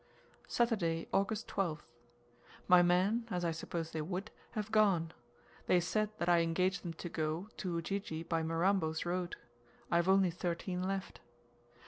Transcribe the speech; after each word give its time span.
Saturday, 0.47 1.07
August 1.13 1.47
12th. 1.47 1.83
My 2.67 2.81
men, 2.81 3.27
as 3.29 3.45
I 3.45 3.51
supposed 3.51 3.93
they 3.93 4.01
would, 4.01 4.31
have 4.53 4.71
gone; 4.71 5.11
they 5.67 5.79
said 5.79 6.09
that 6.17 6.27
I 6.27 6.39
engaged 6.39 6.81
them 6.81 6.93
to 6.93 7.07
go, 7.07 7.49
to 7.57 7.75
Ujiji 7.77 8.23
by 8.23 8.41
Mirambo's 8.41 9.05
road. 9.05 9.35
I 9.91 9.97
have 9.97 10.09
only 10.09 10.31
thirteen 10.31 10.81
left. 10.81 11.19